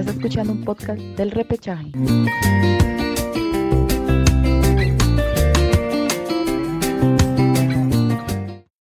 [0.00, 1.92] Estás escuchando un podcast del repechaje.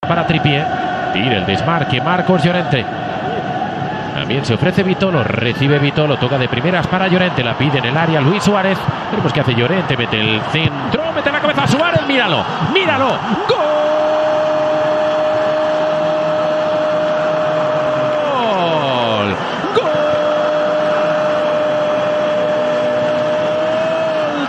[0.01, 0.65] Para Tripié.
[1.12, 2.01] Tira el desmarque.
[2.01, 2.85] Marcos Llorente.
[4.15, 5.24] También se ofrece Vitolo.
[5.24, 6.17] Recibe Vitolo.
[6.19, 7.42] Toca de primeras para Llorente.
[7.42, 8.78] La pide en el área Luis Suárez.
[9.10, 9.96] Veremos qué hace Llorente.
[9.96, 11.12] Mete el centro.
[11.12, 12.06] Mete la cabeza a Suárez.
[12.06, 12.44] Míralo.
[12.72, 13.08] Míralo.
[13.48, 13.58] ¡Gol!
[19.75, 19.98] ¡Gol!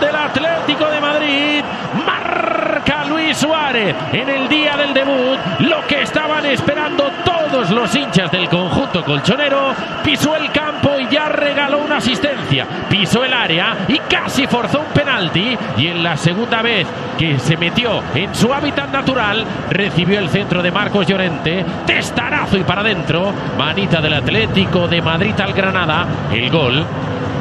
[0.00, 1.64] Del Atlético de Madrid.
[2.06, 5.38] Marca Luis Suárez en el día del debut.
[5.60, 9.72] Lo que estaban esperando todos los hinchas del conjunto colchonero.
[10.02, 12.66] Pisó el campo y ya regaló una asistencia.
[12.88, 15.56] Pisó el área y casi forzó un penalti.
[15.76, 20.60] Y en la segunda vez que se metió en su hábitat natural, recibió el centro
[20.60, 21.64] de Marcos Llorente.
[21.86, 23.32] Testarazo y para adentro.
[23.56, 26.04] Manita del Atlético de Madrid al Granada.
[26.32, 26.84] El gol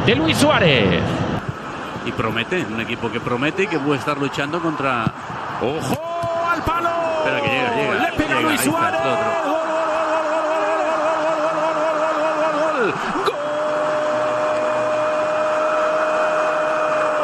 [0.06, 1.02] de Luis Suárez.
[2.06, 5.39] Y promete, un equipo que promete y que puede estar luchando contra.
[5.62, 6.90] ¡Ojo al palo!
[7.18, 7.94] Espera que llega, llega.
[7.96, 9.02] Le pega llega, Luis está, Suárez.
[9.02, 9.30] otro.
[12.80, 12.94] ¡Gol!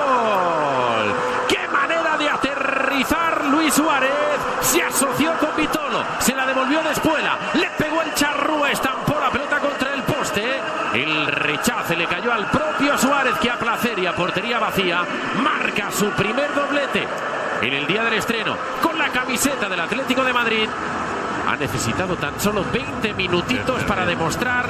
[0.01, 1.15] ¡Gol!
[1.47, 4.11] ¡Qué manera de aterrizar Luis Suárez!
[4.59, 9.29] Se asoció con Vitolo, se la devolvió de espuela, le pegó el charrúa, estampó la
[9.29, 10.59] pelota contra el poste.
[10.93, 15.05] El rechace le cayó al propio Suárez que a placer y a portería vacía
[15.41, 17.07] marca su primer doblete
[17.67, 20.69] en el día del estreno con la camiseta del Atlético de Madrid.
[21.47, 24.69] Ha necesitado tan solo 20 minutitos para demostrar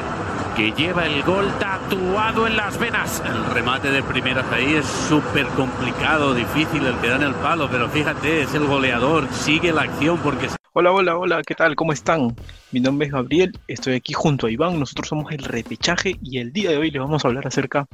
[0.56, 3.22] que lleva el gol tatuado en las venas.
[3.26, 7.70] El remate de primeras ahí es súper complicado, difícil el que da en el palo,
[7.70, 11.74] pero fíjate, es el goleador, sigue la acción porque Hola, hola, hola, ¿qué tal?
[11.74, 12.36] ¿Cómo están?
[12.74, 16.52] Mi nombre es Gabriel, estoy aquí junto a Iván, nosotros somos el repechaje y el
[16.52, 17.88] día de hoy les vamos a hablar acerca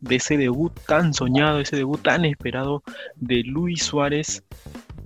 [0.00, 2.82] de ese debut tan soñado, ese debut tan esperado
[3.14, 4.42] de Luis Suárez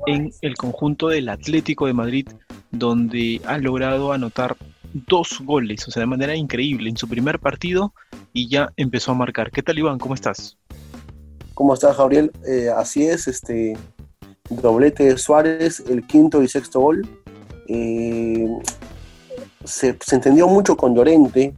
[0.07, 2.29] en el conjunto del Atlético de Madrid,
[2.71, 4.57] donde ha logrado anotar
[4.95, 7.93] dos goles, o sea, de manera increíble en su primer partido
[8.33, 9.51] y ya empezó a marcar.
[9.51, 9.99] ¿Qué tal Iván?
[9.99, 10.57] ¿Cómo estás?
[11.53, 12.33] ¿Cómo estás, Gabriel?
[12.49, 13.77] Eh, así es, este
[14.51, 17.09] doblete de Suárez, el quinto y sexto gol.
[17.69, 18.49] Eh,
[19.65, 21.55] se, se entendió mucho con Llorente,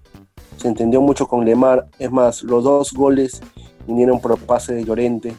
[0.56, 1.88] se entendió mucho con Lemar.
[1.98, 3.40] Es más, los dos goles
[3.86, 5.34] vinieron por pase de Llorente.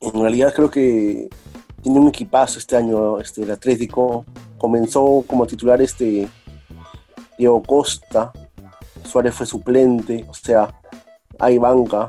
[0.00, 1.28] En realidad creo que
[1.82, 4.24] tiene un equipazo este año este, el Atlético.
[4.58, 6.28] Comenzó como titular este
[7.36, 8.32] Diego Costa,
[9.04, 10.80] Suárez fue suplente, o sea,
[11.38, 12.08] hay banca,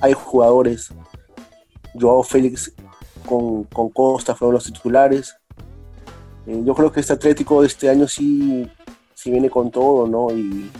[0.00, 0.92] hay jugadores.
[1.98, 2.72] Joao Félix
[3.24, 5.36] con, con Costa fueron los titulares.
[6.46, 8.68] Eh, yo creo que este Atlético de este año sí,
[9.14, 10.30] sí viene con todo, ¿no?
[10.30, 10.70] Y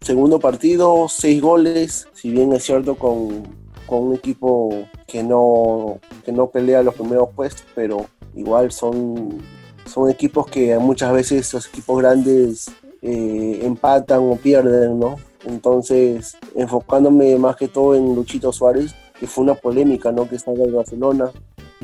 [0.00, 3.42] segundo partido, seis goles, si bien es cierto con,
[3.86, 9.38] con un equipo que no, que no pelea los primeros puestos, pero igual son,
[9.86, 15.16] son equipos que muchas veces los equipos grandes eh, empatan o pierden, ¿no?
[15.46, 20.28] Entonces, enfocándome más que todo en Luchito Suárez, que fue una polémica, ¿no?
[20.28, 21.30] Que salga el Barcelona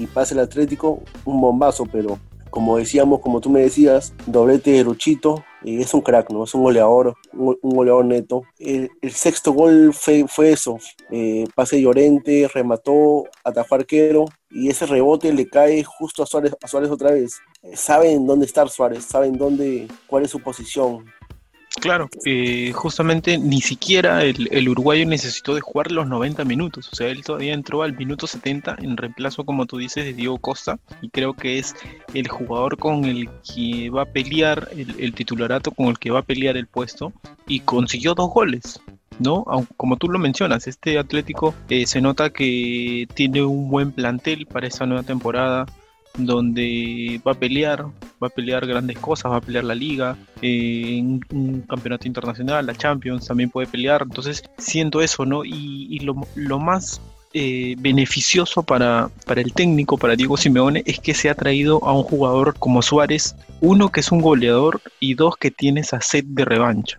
[0.01, 2.19] y pase el Atlético, un bombazo, pero
[2.49, 6.45] como decíamos, como tú me decías, doblete de Luchito, eh, es un crack, ¿no?
[6.45, 8.43] Es un goleador, un, goleador neto.
[8.59, 10.79] El, el, sexto gol fue, fue eso,
[11.11, 16.67] eh, pase Llorente, remató, atajó arquero, y ese rebote le cae justo a Suárez, a
[16.67, 17.39] Suárez otra vez.
[17.63, 21.05] Eh, saben dónde estar Suárez, saben dónde, cuál es su posición.
[21.81, 27.09] Claro, eh, justamente ni siquiera el, uruguayo necesitó de jugar los 90 minutos, o sea,
[27.09, 31.09] él todavía entró al minuto 70 en reemplazo, como tú dices, de Diego Costa, y
[31.09, 31.75] creo que es
[32.13, 36.19] el jugador con el que va a pelear el, el titularato, con el que va
[36.19, 37.15] a pelear el puesto,
[37.47, 38.79] y consiguió dos goles.
[39.21, 39.45] ¿no?
[39.77, 44.67] Como tú lo mencionas, este Atlético eh, se nota que tiene un buen plantel para
[44.67, 45.67] esta nueva temporada,
[46.17, 47.85] donde va a pelear,
[48.23, 52.67] va a pelear grandes cosas, va a pelear la liga, eh, en un campeonato internacional,
[52.67, 55.45] la Champions también puede pelear, entonces siento eso, ¿no?
[55.45, 57.01] Y, lo, más
[57.33, 61.93] eh, beneficioso para, para el técnico, para Diego Simeone, es que se ha traído a
[61.93, 66.25] un jugador como Suárez, uno que es un goleador y dos que tiene esa sed
[66.25, 66.99] de revancha.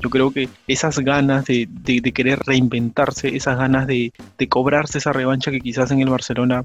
[0.00, 4.98] Yo creo que esas ganas de, de, de querer reinventarse, esas ganas de, de, cobrarse
[4.98, 6.64] esa revancha que quizás en el Barcelona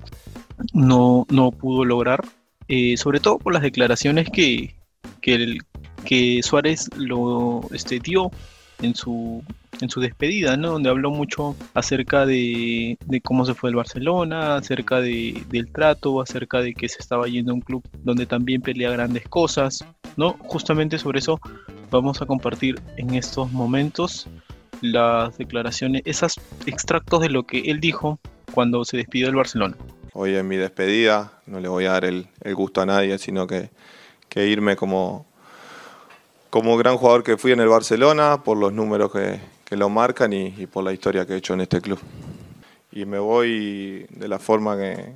[0.74, 2.24] no, no pudo lograr,
[2.68, 4.76] eh, sobre todo por las declaraciones que,
[5.22, 5.62] que, el,
[6.06, 8.32] que Suárez lo este, dio
[8.82, 9.44] en su,
[9.82, 10.72] en su despedida, ¿no?
[10.72, 16.22] donde habló mucho acerca de, de cómo se fue el Barcelona, acerca de, del trato,
[16.22, 19.86] acerca de que se estaba yendo a un club donde también pelea grandes cosas,
[20.18, 20.34] ¿no?
[20.40, 21.40] Justamente sobre eso
[21.90, 24.28] vamos a compartir en estos momentos
[24.82, 28.20] las declaraciones, esos extractos de lo que él dijo
[28.54, 29.78] cuando se despidió del Barcelona.
[30.14, 33.70] Hoy en mi despedida no le voy a dar el, gusto a nadie, sino que,
[34.30, 35.26] que, irme como,
[36.50, 40.34] como gran jugador que fui en el Barcelona, por los números que, que lo marcan
[40.34, 42.00] y, por la historia que he hecho en este club.
[42.92, 45.14] Y me voy de la forma que,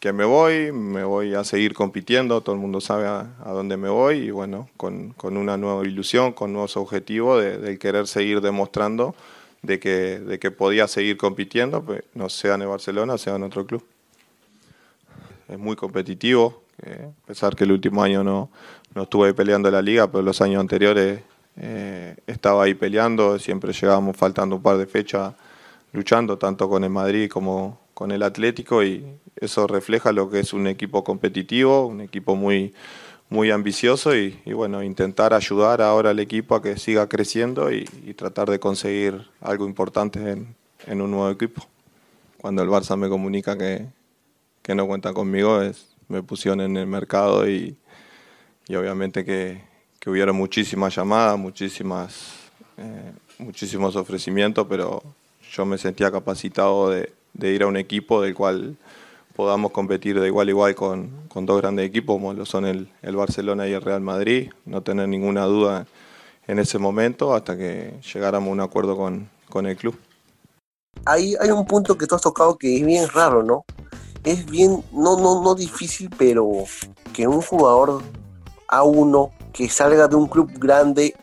[0.00, 3.88] que me voy, me voy a seguir compitiendo, todo el mundo sabe a, dónde me
[3.88, 9.14] voy y bueno, con, con, una nueva ilusión, con nuevos objetivos de, querer seguir demostrando
[9.62, 13.44] de que, de que podía seguir compitiendo, pues, no sea en el Barcelona, sea en
[13.44, 13.84] otro club.
[15.48, 18.50] Es muy competitivo, a pesar que el último año no,
[18.94, 21.20] no estuve peleando la liga, pero los años anteriores
[21.56, 25.34] eh, estaba ahí peleando, siempre llegábamos faltando un par de fechas
[25.92, 29.04] luchando, tanto con el Madrid como con el Atlético, y
[29.36, 32.74] eso refleja lo que es un equipo competitivo, un equipo muy,
[33.32, 37.84] muy ambicioso y, bueno, intentar ayudar ahora al equipo a que siga creciendo y,
[38.14, 40.44] tratar de conseguir algo importante
[40.86, 41.66] en, un nuevo equipo.
[42.36, 43.86] Cuando el Barça me comunica que,
[44.62, 47.74] que no cuenta conmigo, es, me pusieron en el mercado y,
[48.68, 49.62] y obviamente que,
[49.98, 52.34] que hubiera muchísimas llamadas, muchísimas,
[52.76, 55.02] eh, muchísimos ofrecimientos, pero
[55.50, 58.76] yo me sentía capacitado de, ir a un equipo del cual
[59.34, 63.66] podamos competir de igual a igual con, dos grandes equipos como lo son el, Barcelona
[63.66, 65.86] y el Real Madrid, no tener ninguna duda
[66.46, 69.98] en ese momento hasta que llegáramos a un acuerdo con, el club.
[71.04, 73.64] Hay, hay un punto que tú has tocado que es bien raro, ¿no?
[74.24, 76.50] Es bien, no, no, no difícil, pero
[77.12, 78.02] que un jugador
[78.68, 81.14] a uno que salga de un club grande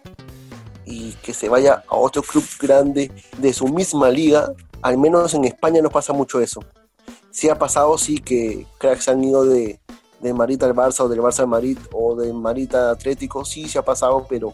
[0.85, 5.45] y que se vaya a otro club grande de su misma liga, al menos en
[5.45, 6.61] España no pasa mucho eso.
[7.39, 9.79] Sí ha pasado, sí, que cracks han ido de,
[10.19, 13.79] de Marita al Barça o del Barça al Madrid o de Marita Atlético, sí se
[13.79, 14.53] ha pasado, pero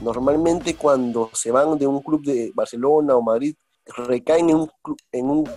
[0.00, 3.54] normalmente cuando se van de un club de Barcelona o Madrid,
[3.86, 4.70] recaen en un,
[5.12, 5.48] en un,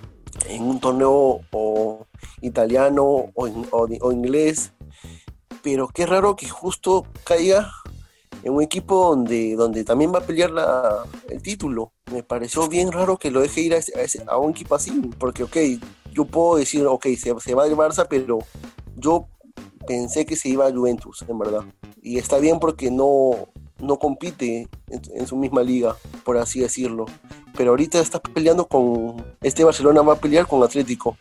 [0.48, 2.06] en un torneo o
[2.42, 4.74] italiano o, o inglés
[5.64, 7.72] pero qué raro que justo caiga
[8.44, 11.94] en un equipo donde, donde también va a pelear la, el título.
[12.12, 13.74] Me pareció bien raro que lo deje ir
[14.28, 15.58] a, un equipo así, porque, ok,
[16.14, 18.40] yo puedo decir, ok, se, se va del Barça, pero
[18.96, 19.28] yo
[19.86, 21.64] pensé que se iba a Juventus, en verdad.
[22.02, 23.50] Y está bien porque no,
[23.80, 27.06] no compite en, su misma liga, por así decirlo.
[27.56, 29.24] Pero ahorita está peleando con.
[29.42, 31.18] Este Barcelona va a pelear con Atlético.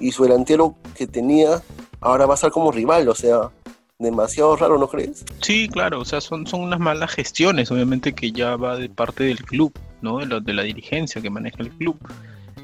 [0.00, 1.62] Y su delantero que tenía
[2.00, 3.50] ahora va a estar como rival, o sea,
[3.98, 5.24] demasiado raro, ¿no crees?
[5.40, 9.24] Sí, claro, o sea, son, son unas malas gestiones, obviamente que ya va de parte
[9.24, 10.18] del club, ¿no?
[10.18, 11.98] De la, de la dirigencia que maneja el club.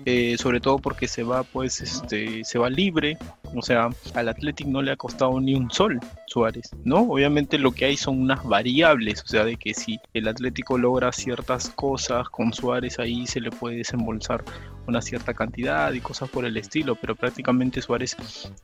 [0.06, 3.16] Eh, sobre todo porque se va pues este se va libre
[3.54, 7.72] o sea al Athletic no le ha costado ni un sol Suárez no obviamente lo
[7.72, 12.28] que hay son unas variables o sea de que si el Atlético logra ciertas cosas
[12.28, 14.44] con Suárez ahí se le puede desembolsar
[14.86, 18.16] una cierta cantidad y cosas por el estilo pero prácticamente Suárez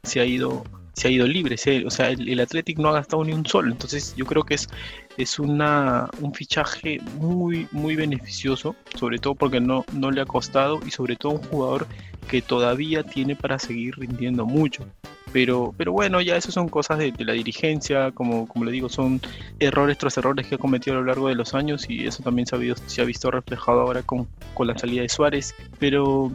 [0.02, 1.56] se ha ido se ha ido libre
[1.86, 4.68] o sea el, Athletic no ha gastado ni un sol entonces yo creo que es
[5.16, 10.80] es una, un fichaje muy, muy beneficioso, sobre todo porque no, no le ha costado
[10.86, 11.86] y sobre todo un jugador
[12.28, 14.86] que todavía tiene para seguir rindiendo mucho.
[15.32, 19.20] Pero, pero bueno, ya eso son cosas de, la dirigencia, como, como le digo, son
[19.58, 22.46] errores tras errores que ha cometido a lo largo de los años y eso también
[22.46, 25.54] se ha, visto, se ha visto reflejado ahora con, con la salida de Suárez.
[25.78, 26.32] Pero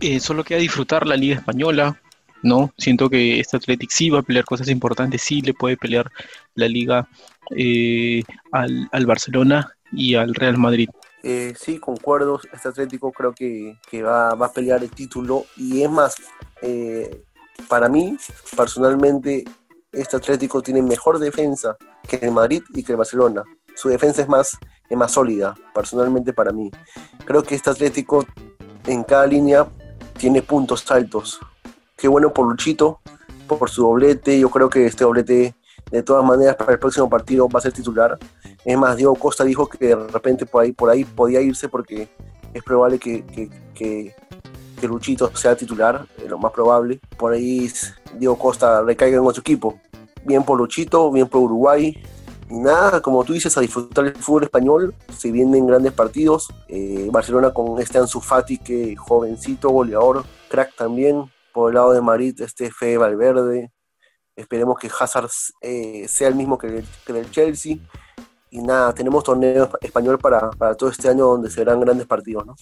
[0.00, 2.00] eh, solo queda disfrutar la Liga Española,
[2.42, 2.72] ¿no?
[2.76, 6.10] Siento que este Athletic sí va a pelear cosas importantes, sí le puede pelear
[6.54, 7.08] la Liga
[7.56, 10.88] eh, al, Barcelona y al Real Madrid.
[11.22, 12.40] Eh, sí, concuerdo.
[12.52, 15.46] Este Atlético creo que, va, a pelear el título.
[15.56, 16.16] Y es más,
[16.62, 17.22] eh,
[17.68, 18.16] para mí,
[18.56, 19.44] personalmente,
[19.92, 21.76] este Atlético tiene mejor defensa
[22.08, 23.42] que el Madrid y que el Barcelona.
[23.74, 24.56] Su defensa es más,
[24.88, 26.70] es más sólida, personalmente para mí.
[27.24, 28.24] Creo que este Atlético
[28.86, 29.66] en cada línea
[30.18, 31.40] tiene puntos altos.
[31.96, 33.00] Qué bueno por Luchito,
[33.46, 34.38] por su doblete.
[34.38, 35.54] Yo creo que este doblete
[35.90, 38.18] de todas maneras para el próximo partido va a ser titular.
[38.64, 42.08] Es más, Diego Costa dijo que de repente por ahí, por ahí podía irse porque
[42.54, 44.14] es probable que, que, que,
[44.88, 47.00] Luchito sea titular, lo más probable.
[47.16, 47.70] Por ahí
[48.18, 49.78] Diego Costa recaiga en otro equipo.
[50.24, 51.96] Bien por Luchito, bien por Uruguay.
[52.48, 54.94] Y nada, como tú dices, a disfrutar el fútbol español.
[55.16, 56.48] Se vienen grandes partidos.
[56.68, 61.30] Eh, Barcelona con este Ansu Fati, que jovencito, goleador, crack también.
[61.52, 63.70] Por el lado de Madrid, este Fe Valverde,
[64.34, 65.28] Esperemos que Hazard
[65.60, 67.76] eh, sea el mismo que el, el, Chelsea.
[68.50, 72.56] Y nada, tenemos torneo español para, todo este año donde serán grandes partidos, ¿no?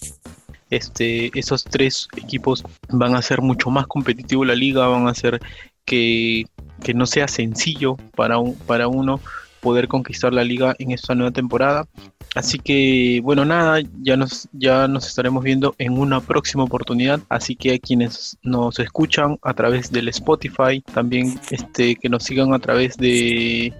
[0.71, 5.39] Este, esos tres equipos van a hacer mucho más competitivo la liga, van a hacer
[5.85, 6.47] que,
[6.95, 9.19] no sea sencillo para, un, para uno
[9.59, 11.87] poder conquistar la liga en esta nueva temporada.
[12.33, 17.19] Así que, bueno, nada, ya nos, ya nos estaremos viendo en una próxima oportunidad.
[17.29, 22.53] Así que a quienes nos escuchan a través del Spotify, también este, que nos sigan
[22.53, 23.73] a través de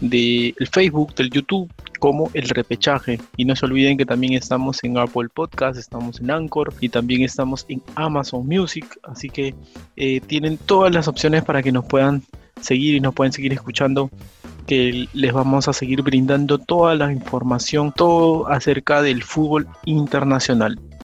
[0.00, 3.20] del Facebook, del YouTube, como el repechaje.
[3.36, 7.22] Y no se olviden que también estamos en Apple Podcast, estamos en Anchor y también
[7.22, 8.98] estamos en Amazon Music.
[9.02, 9.54] Así que
[9.96, 12.22] eh, tienen todas las opciones para que nos puedan
[12.60, 14.10] seguir y nos pueden seguir escuchando
[14.66, 20.78] que les vamos a seguir brindando toda la información, todo acerca del fútbol internacional.